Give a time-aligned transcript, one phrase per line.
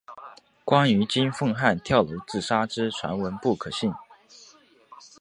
[0.65, 3.93] 关于金凤汉跳楼自杀之传闻不可信。